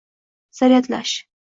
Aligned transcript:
Zaryadlash 0.61 1.25